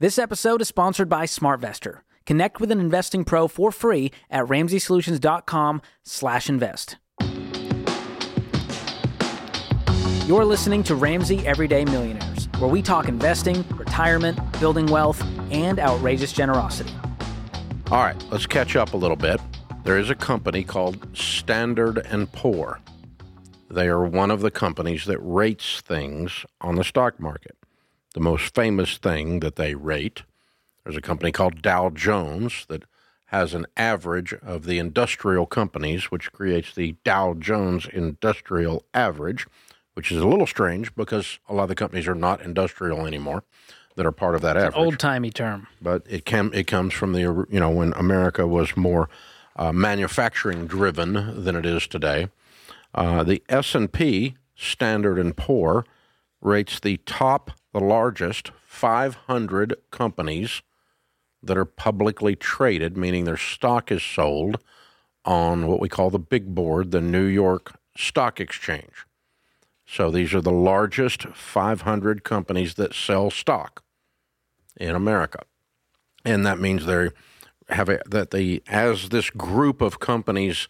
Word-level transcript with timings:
This 0.00 0.18
episode 0.18 0.60
is 0.62 0.68
sponsored 0.68 1.10
by 1.10 1.26
SmartVestor. 1.26 1.98
Connect 2.24 2.58
with 2.58 2.70
an 2.70 2.80
investing 2.80 3.22
pro 3.22 3.46
for 3.46 3.70
free 3.70 4.10
at 4.30 4.46
ramseysolutions.com/invest. 4.46 6.96
You're 10.26 10.46
listening 10.46 10.82
to 10.84 10.94
Ramsey 10.94 11.46
Everyday 11.46 11.84
Millionaires, 11.84 12.48
where 12.58 12.70
we 12.70 12.80
talk 12.80 13.08
investing, 13.08 13.62
retirement, 13.76 14.38
building 14.58 14.86
wealth, 14.86 15.22
and 15.50 15.78
outrageous 15.78 16.32
generosity. 16.32 16.94
All 17.90 18.02
right, 18.02 18.16
let's 18.30 18.46
catch 18.46 18.76
up 18.76 18.94
a 18.94 18.96
little 18.96 19.18
bit. 19.18 19.38
There 19.84 19.98
is 19.98 20.08
a 20.08 20.14
company 20.14 20.64
called 20.64 21.14
Standard 21.14 21.98
and 22.06 22.32
Poor. 22.32 22.80
They 23.70 23.88
are 23.88 24.02
one 24.02 24.30
of 24.30 24.40
the 24.40 24.50
companies 24.50 25.04
that 25.04 25.18
rates 25.18 25.82
things 25.82 26.46
on 26.62 26.76
the 26.76 26.84
stock 26.84 27.20
market. 27.20 27.54
The 28.14 28.20
most 28.20 28.54
famous 28.54 28.98
thing 28.98 29.40
that 29.40 29.56
they 29.56 29.74
rate, 29.74 30.22
there's 30.84 30.96
a 30.96 31.02
company 31.02 31.32
called 31.32 31.62
Dow 31.62 31.90
Jones 31.90 32.66
that 32.68 32.84
has 33.26 33.54
an 33.54 33.66
average 33.76 34.34
of 34.42 34.64
the 34.64 34.78
industrial 34.78 35.46
companies, 35.46 36.10
which 36.10 36.32
creates 36.32 36.74
the 36.74 36.96
Dow 37.04 37.34
Jones 37.34 37.86
Industrial 37.86 38.84
Average 38.92 39.46
which 39.94 40.10
is 40.10 40.22
a 40.22 40.26
little 40.26 40.46
strange 40.46 40.94
because 40.94 41.38
a 41.48 41.54
lot 41.54 41.64
of 41.64 41.68
the 41.68 41.74
companies 41.74 42.08
are 42.08 42.14
not 42.14 42.40
industrial 42.40 43.06
anymore 43.06 43.44
that 43.96 44.06
are 44.06 44.12
part 44.12 44.34
of 44.34 44.40
that 44.40 44.56
average. 44.56 44.74
Old 44.74 44.98
timey 44.98 45.30
term, 45.30 45.66
but 45.82 46.02
it 46.08 46.24
can 46.24 46.50
it 46.54 46.66
comes 46.66 46.94
from 46.94 47.12
the 47.12 47.46
you 47.50 47.60
know 47.60 47.70
when 47.70 47.92
America 47.94 48.46
was 48.46 48.76
more 48.76 49.08
uh, 49.56 49.72
manufacturing 49.72 50.66
driven 50.66 51.44
than 51.44 51.56
it 51.56 51.66
is 51.66 51.86
today. 51.86 52.28
Uh, 52.94 53.22
the 53.22 53.42
S 53.48 53.74
and 53.74 53.92
P 53.92 54.36
Standard 54.56 55.18
and 55.18 55.36
Poor 55.36 55.84
rates 56.40 56.80
the 56.80 56.96
top, 56.98 57.50
the 57.72 57.80
largest 57.80 58.50
500 58.66 59.76
companies 59.90 60.62
that 61.42 61.56
are 61.56 61.64
publicly 61.64 62.36
traded, 62.36 62.96
meaning 62.96 63.24
their 63.24 63.36
stock 63.36 63.90
is 63.90 64.02
sold 64.02 64.58
on 65.24 65.66
what 65.66 65.80
we 65.80 65.88
call 65.88 66.10
the 66.10 66.18
big 66.18 66.54
board, 66.54 66.90
the 66.90 67.00
New 67.00 67.24
York 67.24 67.78
Stock 67.96 68.40
Exchange. 68.40 69.06
So 69.86 70.10
these 70.10 70.34
are 70.34 70.40
the 70.40 70.52
largest 70.52 71.24
500 71.24 72.24
companies 72.24 72.74
that 72.74 72.94
sell 72.94 73.30
stock 73.30 73.82
in 74.76 74.94
America. 74.94 75.40
And 76.24 76.46
that 76.46 76.60
means 76.60 76.86
they 76.86 77.10
have 77.68 77.88
a, 77.88 78.00
that 78.06 78.30
the 78.30 78.62
as 78.68 79.08
this 79.08 79.30
group 79.30 79.80
of 79.80 80.00
companies 80.00 80.68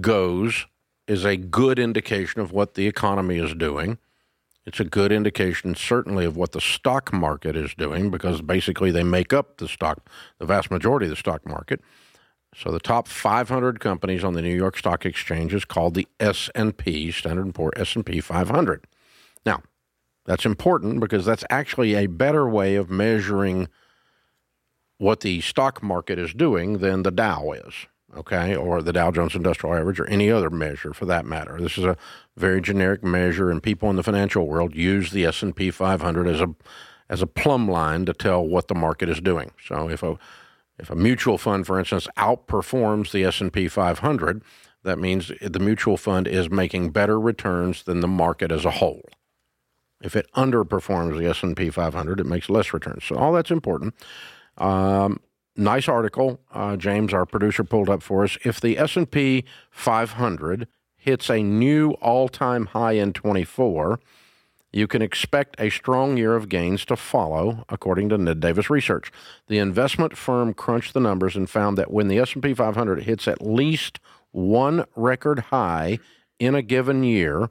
goes 0.00 0.66
is 1.06 1.24
a 1.24 1.36
good 1.36 1.78
indication 1.78 2.40
of 2.40 2.52
what 2.52 2.74
the 2.74 2.86
economy 2.86 3.38
is 3.38 3.54
doing. 3.54 3.98
It's 4.64 4.78
a 4.78 4.84
good 4.84 5.10
indication, 5.10 5.74
certainly, 5.74 6.24
of 6.24 6.36
what 6.36 6.52
the 6.52 6.60
stock 6.60 7.12
market 7.12 7.56
is 7.56 7.74
doing 7.74 8.10
because 8.10 8.42
basically 8.42 8.90
they 8.90 9.02
make 9.02 9.32
up 9.32 9.56
the 9.56 9.66
stock, 9.66 10.08
the 10.38 10.46
vast 10.46 10.70
majority 10.70 11.06
of 11.06 11.10
the 11.10 11.16
stock 11.16 11.46
market. 11.46 11.80
So 12.54 12.70
the 12.70 12.78
top 12.78 13.08
500 13.08 13.80
companies 13.80 14.22
on 14.22 14.34
the 14.34 14.42
New 14.42 14.54
York 14.54 14.76
Stock 14.76 15.04
Exchange 15.06 15.54
is 15.54 15.64
called 15.64 15.94
the 15.94 16.06
S&P, 16.20 17.10
Standard 17.10 17.52
& 17.54 17.54
Poor 17.54 17.72
S&P 17.76 18.20
500. 18.20 18.86
Now, 19.44 19.62
that's 20.26 20.44
important 20.44 21.00
because 21.00 21.24
that's 21.24 21.44
actually 21.50 21.94
a 21.94 22.06
better 22.06 22.48
way 22.48 22.76
of 22.76 22.90
measuring 22.90 23.68
what 24.98 25.20
the 25.20 25.40
stock 25.40 25.82
market 25.82 26.18
is 26.18 26.32
doing 26.32 26.78
than 26.78 27.02
the 27.02 27.10
Dow 27.10 27.50
is, 27.52 27.74
okay, 28.16 28.54
or 28.54 28.82
the 28.82 28.92
Dow 28.92 29.10
Jones 29.10 29.34
Industrial 29.34 29.74
Average 29.74 30.00
or 30.00 30.06
any 30.06 30.30
other 30.30 30.50
measure 30.50 30.92
for 30.92 31.06
that 31.06 31.24
matter. 31.24 31.58
This 31.60 31.78
is 31.78 31.84
a 31.84 31.96
very 32.36 32.60
generic 32.60 33.02
measure 33.02 33.50
and 33.50 33.62
people 33.62 33.90
in 33.90 33.96
the 33.96 34.02
financial 34.02 34.46
world 34.46 34.74
use 34.74 35.10
the 35.10 35.24
S&P 35.24 35.70
500 35.70 36.26
as 36.26 36.40
a 36.40 36.54
as 37.08 37.20
a 37.20 37.26
plumb 37.26 37.68
line 37.70 38.06
to 38.06 38.14
tell 38.14 38.46
what 38.46 38.68
the 38.68 38.74
market 38.74 39.08
is 39.08 39.20
doing. 39.20 39.52
So 39.66 39.88
if 39.88 40.02
a 40.02 40.18
if 40.78 40.90
a 40.90 40.94
mutual 40.94 41.38
fund, 41.38 41.66
for 41.66 41.78
instance, 41.78 42.08
outperforms 42.16 43.12
the 43.12 43.24
S&P 43.24 43.68
500, 43.68 44.42
that 44.82 44.98
means 44.98 45.30
the 45.40 45.60
mutual 45.60 45.96
fund 45.96 46.26
is 46.26 46.50
making 46.50 46.90
better 46.90 47.20
returns 47.20 47.84
than 47.84 48.00
the 48.00 48.08
market 48.08 48.50
as 48.50 48.64
a 48.64 48.70
whole. 48.72 49.02
If 50.02 50.16
it 50.16 50.26
underperforms 50.34 51.18
the 51.18 51.26
S&P 51.26 51.70
500, 51.70 52.18
it 52.18 52.26
makes 52.26 52.50
less 52.50 52.72
returns. 52.72 53.04
So 53.04 53.16
all 53.16 53.32
that's 53.32 53.50
important. 53.50 53.94
Um, 54.58 55.20
nice 55.56 55.88
article, 55.88 56.40
uh, 56.52 56.76
James, 56.76 57.12
our 57.12 57.26
producer, 57.26 57.64
pulled 57.64 57.88
up 57.88 58.02
for 58.02 58.24
us. 58.24 58.38
If 58.44 58.60
the 58.60 58.78
S&P 58.78 59.44
500 59.70 60.68
hits 60.96 61.30
a 61.30 61.42
new 61.42 61.92
all-time 61.92 62.66
high 62.66 62.92
in 62.92 63.12
24, 63.12 64.00
you 64.72 64.86
can 64.86 65.02
expect 65.02 65.56
a 65.58 65.68
strong 65.68 66.16
year 66.16 66.34
of 66.34 66.48
gains 66.48 66.84
to 66.86 66.96
follow, 66.96 67.64
according 67.68 68.08
to 68.08 68.18
Ned 68.18 68.40
Davis 68.40 68.70
Research. 68.70 69.12
The 69.48 69.58
investment 69.58 70.16
firm 70.16 70.54
crunched 70.54 70.94
the 70.94 71.00
numbers 71.00 71.36
and 71.36 71.48
found 71.48 71.76
that 71.76 71.90
when 71.90 72.08
the 72.08 72.18
S&P 72.18 72.54
500 72.54 73.02
hits 73.02 73.28
at 73.28 73.42
least 73.42 74.00
one 74.30 74.86
record 74.96 75.40
high 75.50 75.98
in 76.38 76.54
a 76.54 76.62
given 76.62 77.04
year, 77.04 77.50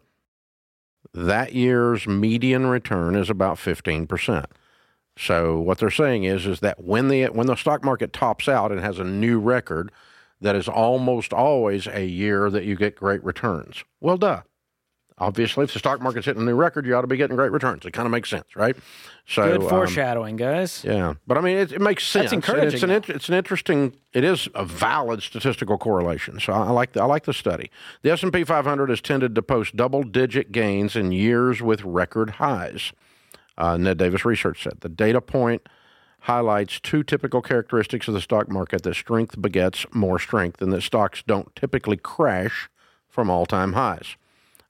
that 1.14 1.54
year's 1.54 2.08
median 2.08 2.68
return 2.68 3.16
is 3.16 3.30
about 3.30 3.58
15%. 3.58 4.46
So 5.18 5.60
what 5.60 5.78
they're 5.78 5.92
saying 5.92 6.24
is 6.24 6.46
is 6.46 6.62
that 6.62 6.84
when 6.84 7.10
the 7.10 7.26
when 7.26 7.48
the 7.48 7.56
stock 7.56 7.84
market 7.84 8.14
tops 8.14 8.48
out 8.48 8.72
and 8.72 8.80
has 8.80 9.00
a 9.00 9.04
new 9.04 9.40
record, 9.40 9.92
that 10.40 10.56
is 10.56 10.68
almost 10.68 11.34
always 11.34 11.88
a 11.88 12.06
year 12.06 12.50
that 12.50 12.64
you 12.64 12.76
get 12.76 12.96
great 12.96 13.24
returns. 13.24 13.84
Well, 14.00 14.18
duh 14.18 14.42
obviously, 15.22 15.64
if 15.64 15.72
the 15.72 15.80
stock 15.80 16.02
market's 16.02 16.26
hitting 16.26 16.42
a 16.42 16.46
new 16.46 16.56
record, 16.56 16.86
you 16.86 16.96
ought 16.96 17.02
to 17.02 17.08
be 17.08 17.16
getting 17.16 17.36
great 17.36 17.52
returns. 17.52 17.86
It 17.86 17.92
kind 17.92 18.06
of 18.06 18.12
makes 18.12 18.30
sense, 18.30 18.56
right? 18.56 18.76
So 19.26 19.44
good 19.44 19.62
um, 19.62 19.70
foreshadowing, 19.70 20.34
um, 20.34 20.38
guys. 20.38 20.84
Yeah, 20.84 21.14
but 21.28 21.38
I 21.38 21.42
mean, 21.42 21.58
it, 21.58 21.72
it 21.72 21.82
makes 21.82 22.06
sense. 22.06 22.32
That's 22.32 22.34
encouraging. 22.34 22.74
It's 22.74 22.84
an, 22.84 23.16
it's 23.16 23.30
an 23.30 23.36
interesting. 23.36 23.96
It 24.12 24.24
is 24.26 24.50
a 24.56 24.66
valid 24.66 25.22
statistical 25.22 25.78
correlation. 25.78 26.40
So 26.40 26.52
I 26.52 26.72
like 26.72 26.94
the, 26.94 27.02
I 27.02 27.06
like 27.06 27.24
the 27.24 27.34
study. 27.34 27.70
The 28.02 28.12
S 28.12 28.24
and 28.24 28.34
P 28.34 28.44
500 28.44 28.90
has 28.90 29.00
tended 29.00 29.36
to 29.36 29.42
post 29.42 29.76
double 29.76 30.04
digit 30.04 30.52
gains 30.52 30.96
in 30.96 31.12
years 31.12 31.62
with 31.62 31.84
record 31.84 32.32
highs. 32.32 32.92
Uh, 33.58 33.78
Ned 33.78 33.98
Davis 33.98 34.26
Research 34.26 34.64
said 34.64 34.82
the 34.82 34.90
data 34.90 35.22
point 35.22 35.68
highlights 36.22 36.80
two 36.80 37.04
typical 37.04 37.42
characteristics 37.42 38.08
of 38.08 38.14
the 38.14 38.22
stock 38.22 38.50
market 38.50 38.84
that 38.84 38.96
strength 38.96 39.42
begets 39.42 39.86
more 39.92 40.20
strength 40.20 40.62
and 40.62 40.72
that 40.72 40.82
stocks 40.82 41.24
don't 41.26 41.56
typically 41.56 41.98
crash 41.98 42.70
from 43.08 43.30
all 43.30 43.46
time 43.46 43.74
highs. 43.74 44.16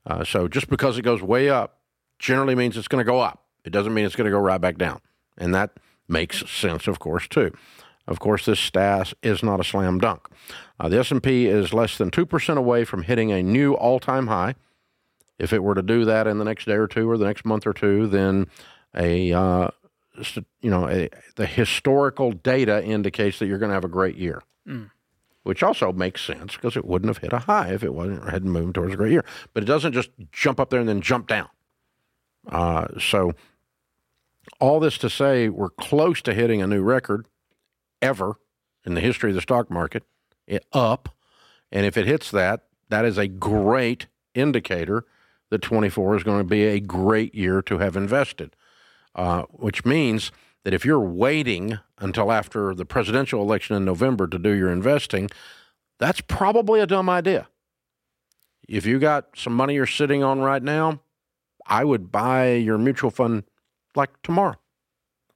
Uh, 0.06 0.24
so 0.24 0.47
just 0.47 0.69
because 0.69 0.97
it 0.97 1.03
goes 1.03 1.22
way 1.22 1.50
up 1.50 1.80
generally 2.19 2.56
means 2.56 2.78
it's 2.78 2.88
going 2.88 3.03
to 3.03 3.09
go 3.09 3.19
up. 3.19 3.44
It 3.64 3.72
doesn't 3.72 3.94
mean 3.94 4.06
it's 4.06 4.16
going 4.16 4.25
to 4.25 4.31
go 4.31 4.40
right 4.40 4.62
back 4.62 4.78
down. 4.78 5.02
And 5.38 5.53
that 5.53 5.72
makes 6.08 6.50
sense, 6.50 6.88
of 6.88 7.00
course, 7.00 7.28
too. 7.28 7.52
Of 8.08 8.19
course, 8.19 8.46
this 8.46 8.59
stat 8.59 9.13
is 9.22 9.44
not 9.44 9.59
a 9.59 9.63
slam 9.63 10.00
dunk. 10.00 10.28
Uh, 10.80 10.90
the 10.90 11.00
S&P 11.00 11.46
is 11.46 11.74
less 11.74 11.98
than 11.98 12.12
2% 12.12 12.58
away 12.58 12.84
from 12.84 13.03
hitting 13.03 13.31
a 13.31 13.44
new 13.44 13.74
all-time 13.74 14.28
high. 14.28 14.56
If 15.41 15.53
it 15.53 15.63
were 15.63 15.75
to 15.75 15.81
do 15.81 16.06
that 16.06 16.28
in 16.28 16.38
the 16.38 16.46
next 16.46 16.66
day 16.66 16.74
or 16.74 16.88
two 16.88 17.09
or 17.09 17.18
the 17.18 17.25
next 17.25 17.46
month 17.46 17.66
or 17.66 17.74
two, 17.74 18.07
then 18.07 18.47
a 18.96 19.34
uh, 19.34 19.69
you 20.62 20.69
know 20.69 20.88
a, 20.88 21.09
the 21.35 21.46
historical 21.46 22.31
data 22.31 22.84
indicates 22.84 23.40
that 23.40 23.47
you're 23.47 23.57
going 23.57 23.69
to 23.69 23.75
have 23.75 23.85
a 23.85 23.90
great 23.90 24.18
year. 24.18 24.41
Mm 24.68 24.91
which 25.44 25.63
also 25.63 25.91
makes 25.91 26.24
sense 26.24 26.56
because 26.56 26.78
it 26.78 26.85
wouldn't 26.85 27.09
have 27.09 27.18
hit 27.18 27.34
a 27.34 27.40
high 27.40 27.69
if 27.69 27.84
it 27.84 27.94
wasn't 27.94 28.30
hadn't 28.30 28.51
moved 28.51 28.75
towards 28.75 28.94
a 28.94 28.97
great 28.97 29.12
year. 29.12 29.25
But 29.53 29.63
it 29.63 29.66
doesn't 29.66 29.94
just 29.94 30.12
jump 30.31 30.59
up 30.59 30.69
there 30.69 30.80
and 30.80 30.90
then 30.90 31.01
jump 31.01 31.28
down. 31.28 31.50
Uh, 32.47 32.88
so 33.00 33.34
all 34.59 34.80
this 34.80 34.97
to 35.00 35.09
say, 35.09 35.50
we're 35.50 35.69
close 35.69 36.22
to 36.24 36.34
hitting 36.34 36.62
a 36.62 36.68
new 36.68 36.81
record 36.81 37.28
ever 38.01 38.35
in 38.85 38.94
the 38.94 39.01
history 39.01 39.30
of 39.31 39.35
the 39.35 39.41
stock 39.41 39.69
market, 39.69 40.03
it 40.47 40.66
up. 40.74 41.16
And 41.72 41.85
if 41.85 41.97
it 41.97 42.07
hits 42.07 42.31
that, 42.31 42.66
that 42.90 43.06
is 43.06 43.18
a 43.18 43.28
great 43.28 44.07
indicator 44.34 45.06
that 45.51 45.62
24 45.62 46.16
is 46.16 46.23
going 46.23 46.39
to 46.39 46.44
be 46.44 46.63
a 46.63 46.79
great 46.79 47.35
year 47.35 47.62
to 47.62 47.77
have 47.77 47.95
invested, 47.95 48.56
uh, 49.13 49.44
which 49.51 49.86
means 49.86 50.31
that 50.63 50.74
if 50.74 50.86
you're 50.86 51.00
waiting 51.00 51.77
until 52.00 52.31
after 52.31 52.74
the 52.74 52.86
presidential 52.86 53.42
election 53.42 53.75
in 53.75 53.86
November 53.86 54.27
to 54.27 54.39
do 54.39 54.51
your 54.51 54.71
investing, 54.71 55.30
that's 56.00 56.21
probably 56.21 56.80
a 56.80 56.88
dumb 56.88 57.09
idea. 57.09 57.48
If 58.68 58.86
you 58.86 58.98
got 58.98 59.27
some 59.36 59.53
money 59.53 59.75
you're 59.75 59.86
sitting 59.86 60.24
on 60.24 60.39
right 60.39 60.63
now, 60.63 61.01
I 61.68 61.83
would 61.83 62.12
buy 62.12 62.53
your 62.53 62.77
mutual 62.77 63.12
fund 63.12 63.44
like 63.95 64.09
tomorrow, 64.24 64.56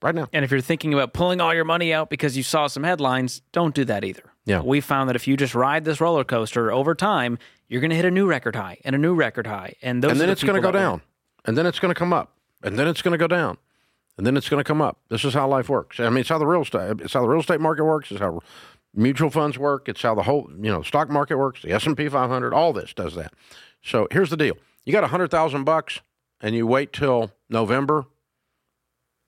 right 0.06 0.14
now. 0.14 0.28
And 0.32 0.44
if 0.44 0.50
you're 0.50 0.60
thinking 0.60 0.94
about 0.94 1.12
pulling 1.12 1.40
all 1.40 1.54
your 1.54 1.64
money 1.64 1.92
out 1.92 2.10
because 2.10 2.36
you 2.36 2.42
saw 2.42 2.66
some 2.66 2.82
headlines, 2.82 3.42
don't 3.52 3.74
do 3.74 3.84
that 3.84 4.04
either. 4.04 4.32
Yeah. 4.44 4.60
We 4.60 4.80
found 4.80 5.08
that 5.08 5.16
if 5.16 5.26
you 5.26 5.36
just 5.36 5.54
ride 5.54 5.84
this 5.84 6.00
roller 6.00 6.24
coaster 6.24 6.72
over 6.72 6.94
time, 6.94 7.38
you're 7.68 7.80
going 7.80 7.90
to 7.90 7.96
hit 7.96 8.04
a 8.04 8.10
new 8.10 8.26
record 8.26 8.56
high 8.56 8.78
and 8.84 8.94
a 8.94 8.98
new 8.98 9.14
record 9.14 9.46
high. 9.46 9.74
And, 9.82 10.02
those 10.02 10.12
and 10.12 10.20
then 10.20 10.28
the 10.28 10.32
it's 10.32 10.44
going 10.44 10.54
to 10.54 10.62
go 10.62 10.72
down. 10.72 11.02
And 11.44 11.56
then 11.56 11.66
it's 11.66 11.78
going 11.78 11.92
to 11.92 11.98
come 11.98 12.12
up. 12.12 12.32
And 12.62 12.78
then 12.78 12.88
it's 12.88 13.02
going 13.02 13.12
to 13.12 13.18
go 13.18 13.26
down 13.26 13.58
and 14.16 14.26
then 14.26 14.36
it's 14.36 14.48
going 14.48 14.60
to 14.60 14.64
come 14.64 14.80
up. 14.80 14.98
This 15.08 15.24
is 15.24 15.34
how 15.34 15.48
life 15.48 15.68
works. 15.68 16.00
I 16.00 16.08
mean, 16.08 16.18
it's 16.18 16.28
how 16.28 16.38
the 16.38 16.46
real 16.46 16.62
estate 16.62 17.00
it's 17.00 17.12
how 17.12 17.22
the 17.22 17.28
real 17.28 17.40
estate 17.40 17.60
market 17.60 17.84
works. 17.84 18.10
It's 18.10 18.20
how 18.20 18.40
mutual 18.94 19.30
funds 19.30 19.58
work. 19.58 19.88
It's 19.88 20.02
how 20.02 20.14
the 20.14 20.22
whole 20.22 20.50
you 20.50 20.70
know 20.70 20.82
stock 20.82 21.10
market 21.10 21.36
works. 21.36 21.62
The 21.62 21.72
S 21.72 21.86
and 21.86 21.96
P 21.96 22.08
500, 22.08 22.54
all 22.54 22.72
this 22.72 22.94
does 22.94 23.14
that. 23.14 23.34
So 23.82 24.08
here's 24.10 24.30
the 24.30 24.36
deal: 24.36 24.56
you 24.84 24.92
got 24.92 25.04
a 25.04 25.08
hundred 25.08 25.30
thousand 25.30 25.64
bucks, 25.64 26.00
and 26.40 26.54
you 26.54 26.66
wait 26.66 26.92
till 26.92 27.32
November. 27.48 28.06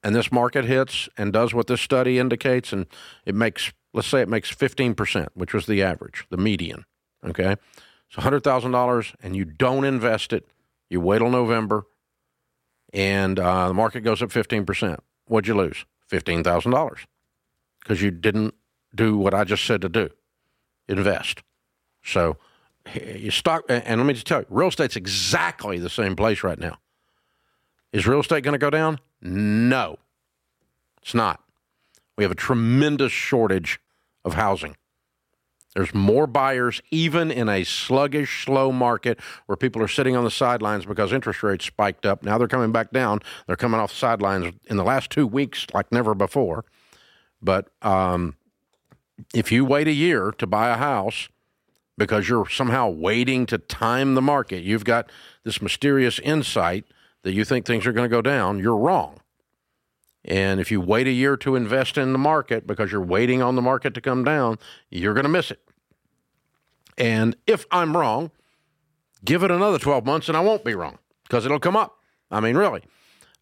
And 0.03 0.15
this 0.15 0.31
market 0.31 0.65
hits 0.65 1.09
and 1.17 1.33
does 1.33 1.55
what 1.55 1.67
this 1.67 1.81
study 1.81 2.19
indicates, 2.19 2.73
and 2.73 2.87
it 3.25 3.35
makes, 3.35 3.73
let's 3.93 4.09
say 4.09 4.21
it 4.21 4.29
makes 4.29 4.55
15%, 4.55 5.29
which 5.35 5.53
was 5.53 5.67
the 5.67 5.83
average, 5.83 6.27
the 6.31 6.37
median, 6.37 6.85
okay? 7.25 7.57
So 8.11 8.23
$100,000 8.23 9.15
and 9.23 9.37
you 9.37 9.45
don't 9.45 9.85
invest 9.85 10.33
it, 10.33 10.47
you 10.89 11.01
wait 11.01 11.19
till 11.19 11.31
November, 11.31 11.87
and 12.93 13.39
uh, 13.39 13.69
the 13.69 13.75
market 13.75 14.01
goes 14.01 14.23
up 14.23 14.31
15%. 14.31 14.99
What'd 15.27 15.49
you 15.49 15.55
lose? 15.55 15.85
$15,000 16.11 17.05
because 17.81 18.03
you 18.03 18.11
didn't 18.11 18.55
do 18.95 19.17
what 19.19 19.35
I 19.35 19.45
just 19.45 19.65
said 19.65 19.83
to 19.83 19.89
do 19.89 20.11
invest. 20.89 21.43
So 22.03 22.39
you 22.95 23.31
stock, 23.31 23.65
and 23.69 24.01
let 24.01 24.07
me 24.07 24.15
just 24.15 24.27
tell 24.27 24.41
you, 24.41 24.47
real 24.49 24.69
estate's 24.69 24.97
exactly 24.97 25.79
the 25.79 25.91
same 25.91 26.17
place 26.17 26.43
right 26.43 26.59
now. 26.59 26.79
Is 27.93 28.07
real 28.07 28.21
estate 28.21 28.43
going 28.43 28.53
to 28.53 28.59
go 28.59 28.71
down? 28.71 28.99
No, 29.21 29.99
it's 31.03 31.15
not. 31.15 31.41
We 32.17 32.25
have 32.25 32.31
a 32.31 32.37
tremendous 32.37 33.13
shortage 33.13 33.81
of 34.25 34.35
housing. 34.35 34.77
There's 35.75 35.95
more 35.95 36.27
buyers, 36.27 36.83
even 36.91 37.31
in 37.31 37.49
a 37.49 37.63
sluggish, 37.63 38.45
slow 38.45 38.73
market 38.73 39.21
where 39.47 39.57
people 39.57 39.83
are 39.83 39.89
sitting 39.89 40.17
on 40.17 40.25
the 40.25 40.31
sidelines 40.31 40.87
because 40.87 41.13
interest 41.13 41.43
rates 41.43 41.67
spiked 41.67 42.05
up. 42.05 42.25
Now 42.25 42.39
they're 42.39 42.49
coming 42.49 42.73
back 42.73 42.91
down. 42.91 43.21
They're 43.47 43.57
coming 43.57 43.79
off 43.79 43.91
the 43.91 43.97
sidelines 43.97 44.53
in 44.67 44.77
the 44.77 44.83
last 44.83 45.11
two 45.11 45.27
weeks 45.27 45.67
like 45.73 45.93
never 45.93 46.15
before. 46.15 46.65
But 47.41 47.69
um, 47.83 48.37
if 49.33 49.53
you 49.53 49.65
wait 49.65 49.87
a 49.87 49.93
year 49.93 50.33
to 50.39 50.47
buy 50.47 50.71
a 50.71 50.77
house 50.77 51.29
because 51.97 52.29
you're 52.29 52.49
somehow 52.49 52.89
waiting 52.89 53.47
to 53.47 53.59
time 53.59 54.15
the 54.15 54.23
market, 54.23 54.65
you've 54.65 54.85
got 54.85 55.11
this 55.45 55.63
mysterious 55.63 56.19
insight 56.21 56.87
that 57.29 57.35
you 57.35 57.45
think 57.45 57.67
things 57.67 57.87
are 57.87 57.93
going 57.93 58.09
to 58.09 58.17
go 58.17 58.23
down, 58.23 58.59
you're 58.59 58.75
wrong. 58.75 59.21
And 60.25 60.61
if 60.61 60.71
you 60.71 60.81
wait 60.81 61.07
a 61.07 61.11
year 61.11 61.37
to 61.37 61.57
invest 61.57 61.99
in 61.99 62.13
the 62.15 62.19
market 62.19 62.67
because 62.67 62.91
you're 62.91 63.03
waiting 63.03 63.43
on 63.43 63.55
the 63.55 63.61
market 63.61 63.93
to 63.93 64.01
come 64.01 64.25
down, 64.25 64.59
you're 64.91 65.13
going 65.13 65.27
to 65.27 65.29
miss 65.29 65.51
it. 65.51 65.61
And 66.97 67.37
if 67.47 67.67
I'm 67.71 67.95
wrong, 67.95 68.31
give 69.27 69.43
it 69.43 69.51
another 69.51 69.79
12 69.79 70.07
months 70.07 70.29
and 70.29 70.39
I 70.39 70.41
won't 70.41 70.65
be 70.65 70.75
wrong 70.75 70.97
because 71.25 71.45
it'll 71.45 71.61
come 71.61 71.77
up. 71.77 71.99
I 72.31 72.41
mean, 72.41 72.57
really. 72.57 72.81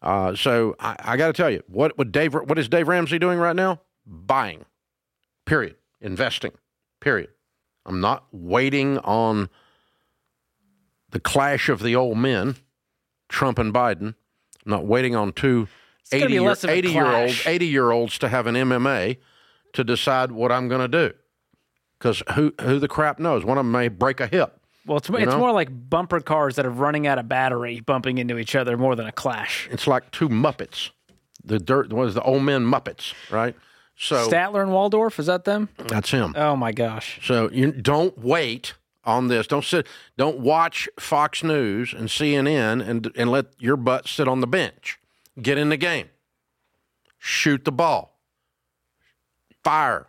Uh, 0.01 0.35
so 0.35 0.75
I, 0.81 0.97
I 0.99 1.15
got 1.15 1.27
to 1.27 1.33
tell 1.33 1.49
you, 1.49 1.63
what, 1.67 1.97
what, 1.97 2.11
Dave, 2.11 2.33
what 2.33 2.59
is 2.59 2.67
Dave 2.67 2.89
Ramsey 2.89 3.19
doing 3.19 3.39
right 3.39 3.55
now? 3.55 3.79
Buying, 4.05 4.65
period. 5.45 5.77
Investing, 6.01 6.51
period. 6.99 7.29
I'm 7.85 8.01
not 8.01 8.25
waiting 8.33 8.97
on 8.97 9.49
the 11.11 11.21
clash 11.21 11.69
of 11.69 11.81
the 11.81 11.95
old 11.95 12.17
men, 12.17 12.57
Trump 13.29 13.59
and 13.59 13.73
Biden. 13.73 14.15
I'm 14.65 14.71
not 14.71 14.85
waiting 14.85 15.15
on 15.15 15.31
two 15.33 15.67
80 16.11 16.33
year, 16.33 16.55
80 16.67 16.91
year 16.91 17.05
olds 17.05 17.45
80 17.45 17.67
year 17.67 17.91
olds 17.91 18.17
to 18.19 18.29
have 18.29 18.47
an 18.47 18.55
MMA 18.55 19.17
to 19.73 19.83
decide 19.83 20.31
what 20.31 20.51
I'm 20.51 20.67
going 20.67 20.81
to 20.81 20.87
do. 21.09 21.13
Because 21.97 22.21
who 22.35 22.53
who 22.61 22.79
the 22.79 22.87
crap 22.87 23.19
knows? 23.19 23.43
One 23.43 23.57
of 23.57 23.65
them 23.65 23.71
may 23.71 23.87
break 23.87 24.19
a 24.19 24.27
hip. 24.27 24.59
Well, 24.85 24.97
it's, 24.97 25.09
it's 25.09 25.35
more 25.35 25.51
like 25.51 25.69
bumper 25.89 26.21
cars 26.21 26.55
that 26.55 26.65
are 26.65 26.71
running 26.71 27.07
out 27.07 27.19
of 27.19 27.27
battery 27.27 27.81
bumping 27.81 28.19
into 28.19 28.37
each 28.37 28.55
other 28.55 28.77
more 28.77 28.95
than 28.95 29.05
a 29.05 29.11
clash. 29.11 29.67
It's 29.69 29.85
like 29.85 30.11
two 30.11 30.29
Muppets. 30.29 30.91
The 31.43 31.59
dirt 31.59 31.91
was 31.91 32.13
the 32.13 32.21
old 32.21 32.43
men 32.43 32.65
Muppets, 32.65 33.13
right? 33.29 33.53
So 33.97 34.29
Statler 34.29 34.61
and 34.61 34.71
Waldorf 34.71 35.19
is 35.19 35.25
that 35.25 35.43
them? 35.43 35.69
That's 35.77 36.11
him. 36.11 36.33
Oh 36.37 36.55
my 36.55 36.71
gosh! 36.71 37.19
So 37.23 37.49
you 37.51 37.71
don't 37.71 38.17
wait 38.17 38.75
on 39.07 39.29
this. 39.29 39.47
Don't 39.47 39.65
sit. 39.65 39.87
Don't 40.17 40.39
watch 40.39 40.87
Fox 40.99 41.43
News 41.43 41.93
and 41.93 42.09
CNN 42.09 42.87
and 42.87 43.11
and 43.15 43.31
let 43.31 43.47
your 43.57 43.77
butt 43.77 44.07
sit 44.07 44.27
on 44.27 44.41
the 44.41 44.47
bench. 44.47 44.99
Get 45.41 45.57
in 45.57 45.69
the 45.69 45.77
game. 45.77 46.09
Shoot 47.17 47.65
the 47.65 47.71
ball. 47.71 48.19
Fire. 49.63 50.07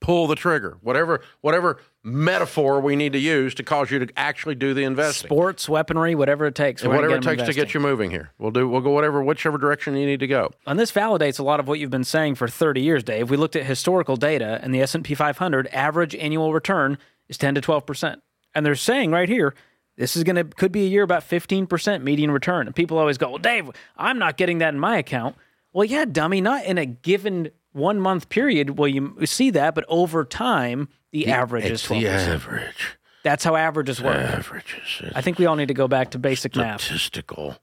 Pull 0.00 0.26
the 0.26 0.34
trigger. 0.34 0.78
Whatever 0.82 1.22
whatever 1.40 1.80
metaphor 2.04 2.80
we 2.80 2.96
need 2.96 3.12
to 3.12 3.18
use 3.18 3.54
to 3.54 3.62
cause 3.62 3.90
you 3.90 3.98
to 3.98 4.08
actually 4.16 4.54
do 4.54 4.72
the 4.72 4.84
investing. 4.84 5.28
Sports, 5.28 5.68
weaponry, 5.68 6.14
whatever 6.14 6.46
it 6.46 6.54
takes. 6.54 6.82
Whatever 6.82 7.16
it 7.16 7.22
takes 7.22 7.42
to 7.42 7.52
get 7.52 7.74
you 7.74 7.80
moving 7.80 8.10
here. 8.10 8.32
We'll 8.38 8.50
do 8.50 8.68
we'll 8.68 8.80
go 8.80 8.90
whatever 8.90 9.22
whichever 9.22 9.58
direction 9.58 9.96
you 9.96 10.06
need 10.06 10.20
to 10.20 10.26
go. 10.26 10.50
And 10.66 10.78
this 10.78 10.90
validates 10.90 11.38
a 11.38 11.42
lot 11.42 11.60
of 11.60 11.68
what 11.68 11.78
you've 11.78 11.90
been 11.90 12.04
saying 12.04 12.36
for 12.36 12.48
30 12.48 12.80
years, 12.80 13.04
Dave. 13.04 13.30
We 13.30 13.36
looked 13.36 13.56
at 13.56 13.64
historical 13.64 14.16
data 14.16 14.58
and 14.62 14.74
the 14.74 14.80
S&P 14.80 15.14
500 15.14 15.68
average 15.68 16.14
annual 16.16 16.52
return 16.52 16.98
is 17.28 17.38
10 17.38 17.54
to 17.56 17.60
12%. 17.60 18.16
And 18.54 18.64
they're 18.64 18.74
saying 18.74 19.10
right 19.10 19.28
here 19.28 19.54
this 19.96 20.16
is 20.16 20.24
going 20.24 20.36
to 20.36 20.44
could 20.44 20.72
be 20.72 20.84
a 20.84 20.88
year 20.88 21.02
about 21.02 21.28
15% 21.28 22.02
median 22.02 22.30
return. 22.30 22.66
And 22.66 22.74
people 22.74 22.98
always 22.98 23.18
go, 23.18 23.30
well, 23.30 23.38
Dave, 23.38 23.70
I'm 23.96 24.18
not 24.18 24.36
getting 24.36 24.58
that 24.58 24.72
in 24.72 24.80
my 24.80 24.96
account. 24.96 25.36
Well, 25.72 25.84
yeah, 25.84 26.04
dummy, 26.04 26.40
not 26.40 26.64
in 26.64 26.78
a 26.78 26.86
given 26.86 27.50
one 27.72 28.00
month 28.00 28.28
period 28.28 28.78
will 28.78 28.88
you 28.88 29.26
see 29.26 29.50
that, 29.50 29.74
but 29.74 29.84
over 29.88 30.24
time, 30.24 30.88
the, 31.10 31.24
the 31.24 31.32
average 31.32 31.64
is 31.66 31.82
12%. 31.82 32.00
the 32.00 32.08
average. 32.08 32.98
That's 33.24 33.44
how 33.44 33.56
averages 33.56 34.00
work. 34.00 34.16
Averages. 34.16 35.12
I 35.14 35.20
think 35.20 35.38
we 35.38 35.46
all 35.46 35.56
need 35.56 35.68
to 35.68 35.74
go 35.74 35.88
back 35.88 36.12
to 36.12 36.18
basic 36.18 36.56
math. 36.56 36.80
Statistical. 36.80 37.56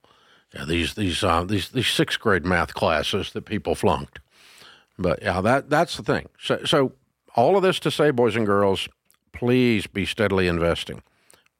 Yeah, 0.53 0.65
these 0.65 0.93
these 0.93 1.23
uh, 1.23 1.43
these 1.43 1.69
these 1.69 1.87
sixth 1.87 2.19
grade 2.19 2.45
math 2.45 2.73
classes 2.73 3.31
that 3.33 3.45
people 3.45 3.75
flunked. 3.75 4.19
But 4.97 5.21
yeah, 5.21 5.41
that 5.41 5.69
that's 5.69 5.97
the 5.97 6.03
thing. 6.03 6.27
So 6.39 6.63
so 6.65 6.93
all 7.35 7.57
of 7.57 7.63
this 7.63 7.79
to 7.79 7.91
say, 7.91 8.11
boys 8.11 8.35
and 8.35 8.45
girls, 8.45 8.87
please 9.35 9.87
be 9.87 10.05
steadily 10.05 10.47
investing 10.47 11.01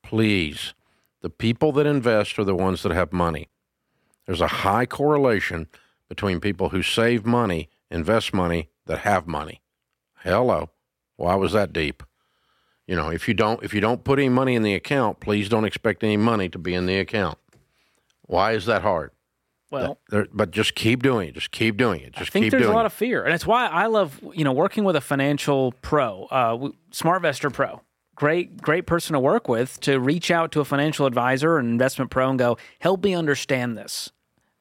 please, 0.06 0.74
the 1.22 1.30
people 1.30 1.72
that 1.74 1.88
invest 1.88 2.38
are 2.38 2.44
the 2.44 2.56
ones 2.56 2.84
that 2.84 2.92
have 2.92 3.12
money. 3.12 3.50
There's 4.26 4.42
a 4.42 4.48
high 4.48 4.86
correlation 4.86 5.68
between 6.08 6.40
people 6.40 6.70
who 6.70 6.84
save 6.84 7.26
money, 7.26 7.70
invest 7.90 8.34
money, 8.34 8.70
that 8.86 9.00
have 9.00 9.28
money. 9.28 9.62
Hello. 10.18 10.70
Why 11.18 11.36
was 11.36 11.54
that 11.54 11.74
deep? 11.74 12.04
You 12.86 12.96
know, 12.96 13.10
if 13.10 13.28
you 13.28 13.34
don't 13.34 13.64
if 13.64 13.74
you 13.74 13.82
don't 13.82 14.04
put 14.04 14.20
any 14.20 14.30
money 14.30 14.54
in 14.54 14.62
the 14.62 14.76
account, 14.76 15.20
please 15.20 15.50
don't 15.50 15.66
expect 15.66 16.04
any 16.04 16.18
money 16.18 16.50
to 16.50 16.60
be 16.60 16.76
in 16.76 16.86
the 16.86 17.00
account. 17.00 17.40
Why 18.22 18.52
is 18.52 18.68
that 18.68 18.84
hard? 18.84 19.12
Well, 19.84 20.26
but 20.34 20.52
just 20.52 20.76
keep 20.76 21.04
doing 21.04 21.30
it. 21.30 21.36
Just 21.36 21.52
keep 21.52 21.78
doing 21.78 22.02
it. 22.02 22.14
Just 22.14 22.32
keep 22.32 22.42
doing 22.42 22.44
it. 22.44 22.48
I 22.48 22.50
think 22.50 22.52
there's 22.52 22.70
a 22.72 22.74
lot 22.74 22.86
of 22.86 22.94
fear, 22.94 23.24
and 23.24 23.34
it's 23.34 23.46
why 23.46 23.68
I 23.68 23.88
love 23.88 24.20
you 24.34 24.44
know 24.44 24.54
working 24.54 24.84
with 24.84 24.96
a 24.96 25.02
financial 25.02 25.74
pro, 25.82 26.26
uh, 26.26 26.70
SmartVestor 26.92 27.52
Pro 27.54 27.82
great 28.16 28.62
great 28.62 28.88
person 28.88 29.14
to 29.14 29.20
work 29.20 29.48
with 29.48 29.80
to 29.82 30.00
reach 30.00 30.32
out 30.32 30.52
to 30.54 30.62
a 30.62 30.66
financial 30.66 31.06
advisor 31.06 31.52
or 31.52 31.60
an 31.60 31.68
investment 31.68 32.10
pro 32.10 32.30
and 32.30 32.40
go 32.40 32.58
help 32.80 33.04
me 33.04 33.14
understand 33.14 33.78
this 33.78 34.12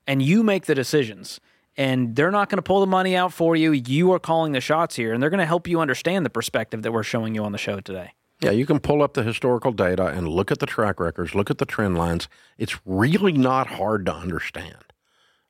and 0.06 0.20
you 0.20 0.43
make 0.43 0.66
the 0.66 0.75
decisions 0.75 1.40
and 1.76 2.14
they're 2.16 2.30
not 2.30 2.49
going 2.49 2.59
to 2.59 2.62
pull 2.62 2.80
the 2.80 2.87
money 2.87 3.16
out 3.16 3.33
for 3.33 3.54
you 3.56 3.73
you 3.73 4.12
are 4.12 4.18
calling 4.18 4.52
the 4.52 4.61
shots 4.61 4.97
here 4.97 5.12
and 5.12 5.23
they're 5.23 5.30
going 5.30 5.38
to 5.38 5.47
help 5.47 5.68
you 5.68 5.80
understand 5.80 6.26
the 6.26 6.30
perspective 6.30 6.83
that 6.83 6.92
we're 6.92 7.04
showing 7.04 7.35
you 7.35 7.44
on 7.44 7.52
the 7.52 7.59
show 7.59 7.78
today 7.80 8.12
yeah 8.40 8.50
you 8.50 8.66
can 8.66 8.80
pull 8.80 9.02
up 9.02 9.14
the 9.14 9.23
historical 9.23 9.71
data 9.71 10.06
and 10.06 10.28
look 10.28 10.50
at 10.50 10.59
the 10.59 10.66
track 10.66 10.99
records 10.99 11.35
look 11.35 11.49
at 11.49 11.59
the 11.59 11.66
trend 11.66 11.97
lines 11.97 12.28
it's 12.59 12.78
really 12.85 13.33
not 13.33 13.68
hard 13.68 14.04
to 14.04 14.12
understand 14.12 14.85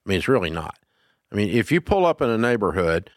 i 0.04 0.08
mean 0.08 0.18
it's 0.18 0.28
really 0.28 0.50
not. 0.50 0.78
I 1.32 1.37
mean 1.37 1.49
if 1.49 1.73
you 1.73 1.80
pull 1.80 2.06
up 2.06 2.20
in 2.20 2.30
a 2.30 2.38
neighborhood 2.38 3.11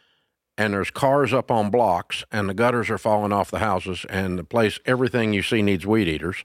and 0.58 0.74
there's 0.74 0.90
cars 0.90 1.34
up 1.34 1.52
on 1.52 1.70
blocks 1.70 2.24
and 2.32 2.50
the 2.50 2.54
gutters 2.54 2.90
are 2.90 2.98
falling 2.98 3.32
off 3.32 3.52
the 3.52 3.60
houses 3.60 4.06
and 4.10 4.40
the 4.40 4.44
place 4.44 4.80
everything 4.86 5.34
you 5.34 5.44
see 5.44 5.62
needs 5.62 5.86
weed 5.86 6.08
eaters 6.08 6.44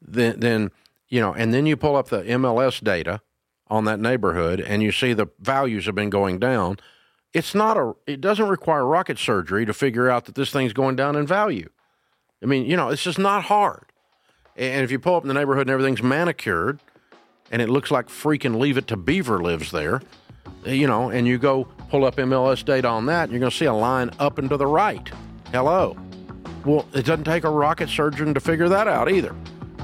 then 0.00 0.38
then 0.40 0.70
you 1.08 1.20
know 1.20 1.32
and 1.32 1.54
then 1.54 1.66
you 1.66 1.76
pull 1.76 1.96
up 1.96 2.08
the 2.08 2.22
MLS 2.22 2.82
data 2.82 3.20
on 3.68 3.84
that 3.86 3.98
neighborhood 3.98 4.60
and 4.60 4.82
you 4.82 4.92
see 4.92 5.12
the 5.12 5.28
values 5.40 5.86
have 5.86 5.94
been 5.94 6.10
going 6.10 6.38
down 6.38 6.78
it's 7.32 7.54
not 7.54 7.76
a 7.76 7.94
it 8.06 8.20
doesn't 8.20 8.48
require 8.48 8.86
rocket 8.86 9.18
surgery 9.18 9.64
to 9.66 9.72
figure 9.72 10.08
out 10.08 10.26
that 10.26 10.34
this 10.34 10.50
thing's 10.50 10.72
going 10.72 10.96
down 10.96 11.16
in 11.16 11.26
value. 11.26 11.68
I 12.42 12.46
mean 12.46 12.66
you 12.66 12.76
know 12.76 12.90
it's 12.90 13.02
just 13.02 13.18
not 13.18 13.44
hard. 13.44 13.86
And 14.56 14.84
if 14.84 14.92
you 14.92 15.00
pull 15.00 15.16
up 15.16 15.24
in 15.24 15.28
the 15.28 15.34
neighborhood 15.34 15.66
and 15.66 15.70
everything's 15.70 16.02
manicured 16.02 16.80
and 17.54 17.62
it 17.62 17.70
looks 17.70 17.90
like 17.90 18.08
freaking 18.08 18.58
leave 18.58 18.76
it 18.76 18.86
to 18.88 18.96
beaver 18.96 19.40
lives 19.40 19.70
there 19.70 20.02
you 20.66 20.86
know, 20.86 21.10
and 21.10 21.26
you 21.26 21.38
go 21.38 21.64
pull 21.90 22.04
up 22.04 22.14
MLS 22.16 22.64
data 22.64 22.88
on 22.88 23.04
that, 23.06 23.30
you're 23.30 23.40
going 23.40 23.50
to 23.50 23.56
see 23.56 23.64
a 23.66 23.72
line 23.72 24.10
up 24.18 24.38
and 24.38 24.50
to 24.50 24.56
the 24.56 24.66
right. 24.66 25.08
Hello. 25.52 25.96
Well, 26.64 26.88
it 26.94 27.04
doesn't 27.04 27.24
take 27.24 27.44
a 27.44 27.50
rocket 27.50 27.88
surgeon 27.88 28.34
to 28.34 28.40
figure 28.40 28.68
that 28.68 28.88
out 28.88 29.08
either. 29.10 29.32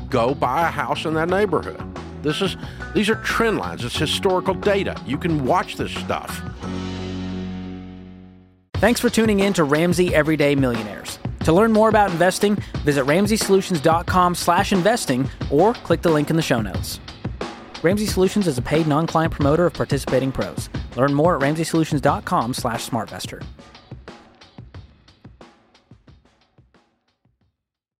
Go 0.08 0.34
buy 0.34 0.66
a 0.66 0.70
house 0.70 1.04
in 1.04 1.14
that 1.14 1.28
neighborhood. 1.28 1.80
This 2.22 2.42
is 2.42 2.56
these 2.94 3.10
are 3.10 3.16
trend 3.16 3.58
lines. 3.58 3.84
It's 3.84 3.96
historical 3.96 4.54
data. 4.54 4.96
You 5.06 5.18
can 5.18 5.44
watch 5.44 5.76
this 5.76 5.92
stuff. 5.92 6.42
Thanks 8.74 9.00
for 9.00 9.10
tuning 9.10 9.40
in 9.40 9.52
to 9.54 9.64
Ramsey 9.64 10.14
Everyday 10.14 10.54
Millionaires. 10.54 11.18
To 11.40 11.52
learn 11.52 11.72
more 11.72 11.90
about 11.90 12.10
investing, 12.10 12.56
visit 12.84 13.04
ramseysolutions.com/investing 13.06 15.30
or 15.50 15.74
click 15.74 16.02
the 16.02 16.10
link 16.10 16.30
in 16.30 16.36
the 16.36 16.42
show 16.42 16.60
notes. 16.60 17.00
Ramsey 17.82 18.04
Solutions 18.04 18.46
is 18.46 18.58
a 18.58 18.62
paid 18.62 18.86
non-client 18.86 19.32
promoter 19.32 19.64
of 19.64 19.72
participating 19.72 20.30
pros. 20.30 20.68
Learn 20.96 21.14
more 21.14 21.36
at 21.36 21.40
ramseysolutions.com 21.40 22.52
slash 22.52 22.88
smartvestor. 22.90 23.42